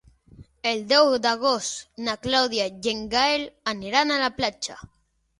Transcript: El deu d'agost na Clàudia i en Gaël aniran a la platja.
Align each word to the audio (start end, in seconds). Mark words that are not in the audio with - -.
El 0.67 0.79
deu 0.91 1.09
d'agost 1.25 1.83
na 2.07 2.15
Clàudia 2.23 2.65
i 2.85 2.91
en 2.93 3.03
Gaël 3.11 3.43
aniran 3.73 4.15
a 4.15 4.19
la 4.23 4.31
platja. 4.39 4.79